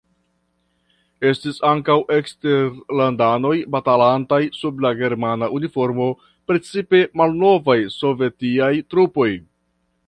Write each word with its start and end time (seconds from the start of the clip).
Estis 1.31 1.59
ankaŭ 1.71 1.97
eksterlandanoj 2.15 3.53
batalantaj 3.77 4.41
sub 4.63 4.83
la 4.87 4.95
germana 5.03 5.51
uniformo, 5.61 6.09
precipe 6.53 7.07
malnovaj 7.23 7.81
sovetiaj 8.01 8.75
trupoj. 8.95 9.33